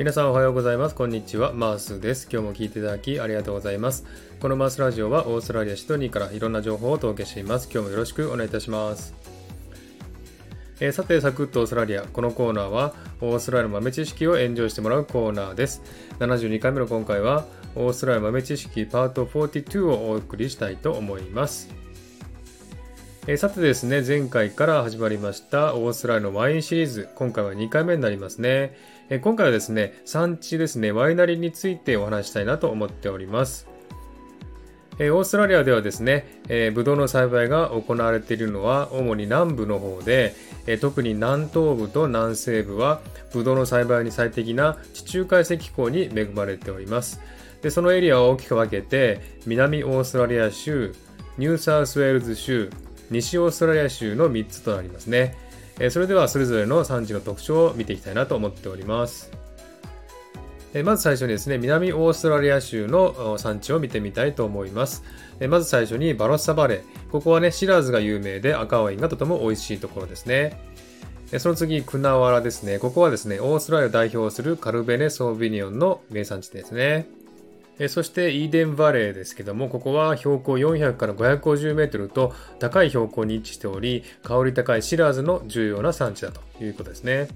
[0.00, 0.94] 皆さんおはようございます。
[0.94, 1.52] こんにちは。
[1.52, 2.26] マースです。
[2.32, 4.06] 今日も聞いていただきありがとうございます。
[4.40, 7.68] このマースラジオはオーストラリアシドニーからいろんな情報をお届けしています。
[7.70, 9.12] 今日もよろしくお願いいたします。
[10.80, 12.04] えー、さて、サクッとオーストラリア。
[12.04, 15.82] このコーナーはオーストラリアの豆知識をエンジョイしてもらうコーナーです。
[16.18, 17.44] 72回目の今回は
[17.76, 21.68] オーストラリア豆知識パート42をお送りしたいと思います。
[23.26, 27.08] えー、さてですね、前回から始まりましたオーストラリアのワインシリーズ。
[27.16, 28.74] 今回は2回目になりますね。
[29.10, 33.68] えー、今回はですね、産地ですね、ワイナリーについてお話したいなと思っております。
[34.98, 40.34] えー、オーストラリアではですね、えー、ブドウの栽培が行われているのは主に南部の方で、
[40.66, 43.02] え、特に南東部と南西部は
[43.34, 47.20] ブドウの栽培に最適な地中海性気候に恵まれております。
[47.60, 50.94] でそのエリアを大きく分けて南オーストラリア州、
[51.36, 52.70] ニューサウスウェールズ州、
[53.10, 55.36] 西オーストラリア州の3つとなりますね。
[55.78, 59.32] えそれではそれぞれの産地の特徴を見ていきたいなと思っております。
[60.72, 65.02] えまず最初にですね、南オーストラリア州の産地を見てみたいと思います。
[65.40, 67.10] えまず最初にバロッサバレー。
[67.10, 70.60] ここはね、シラーズが有名で赤ワインがとても美味しいところですね。
[71.38, 72.78] その次、クナワラですね。
[72.78, 77.08] ここはですね、オーストラリアを代表するカルベネ・ソービニオンの名産地ですね。
[77.80, 87.28] えそしてイーデンバレーですけども、ここは標高400から550メートルと高い標高に位置しており、香り高いシラーズの重要な産地だということですね。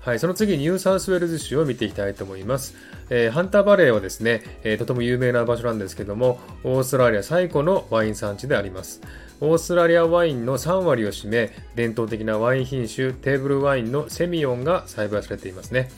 [0.00, 2.76] はい、その次、ニューサウスウェルズ州を見ていきたいと思います。
[3.10, 9.02] えー、ハンターバレーはですね、えー、とても有名な場所なんですけども、オーストラリア最古のワイン産地であります。
[9.40, 15.90] オーストラリアワインの3割を占め、伝統的なワイン品種、テーブルワインのセミオンが栽培されていますね。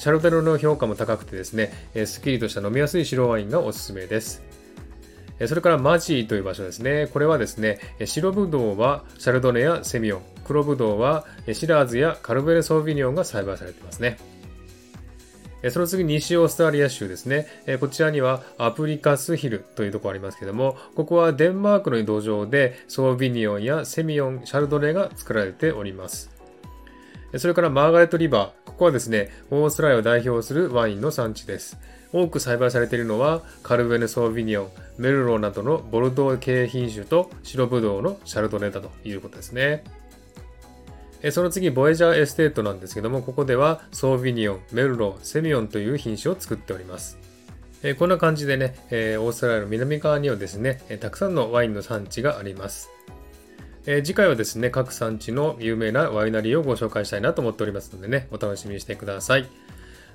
[0.00, 1.74] シャルテロの評価も高くてですね、
[2.06, 4.42] すっきりとした飲みやすい白ワインがおすすめです。
[5.46, 7.06] それからマッジーという場所ですね。
[7.12, 14.16] これはですね、白ブドウはシャルドネやセミオン、黒ブドウはシラーズやカルベレソービニオンが栽培されていますね。
[15.68, 17.46] その次、西オーストラリア州ですね。
[17.78, 26.30] こちらにはアプリカスヒルというところありますけども、ここはデンマークの土壌でソービニオンやセミオン、シャルドネが作られております。
[27.36, 28.59] それからマーガレットリバー。
[28.80, 31.78] こはですね、オーストラリアを代表するワインの産地です。
[32.14, 39.84] 多く栽培されているのは、カルベネ・ソービニオン、メルローなどのボルドー系品種と白ブドウのシャルドネだということですね。
[41.30, 47.18] その次、ボイジャーエステートなんですけども、ここではソービニオン、メルロー、セミオンという品種を作っております。
[47.98, 52.88] こんな感じでね、オーストラリアの南側にはですね、たくさんのワインの産地があります。
[53.86, 59.48] えー、次回はですね、各産地の有名なワイナリーをご紹介したいなと思っておりますのでね、お楽しみにしてください。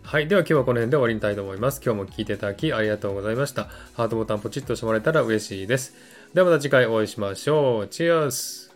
[0.04, 0.28] はい。
[0.28, 1.82] では今日はこの辺で終わりにしたいと思います。
[1.84, 3.70] 今日も聴いていただきありがとうございました。
[3.96, 5.96] ハートボタンポチッとしてもらえたら嬉しいです。
[6.36, 7.88] ではまた次回お会いしましょう。
[7.88, 8.75] チェアス